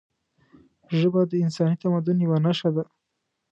ژبه 0.99 1.21
د 1.31 1.33
انساني 1.45 1.75
تمدن 1.81 2.17
یوه 2.25 2.37
نښه 2.45 2.69
ده 2.75 2.83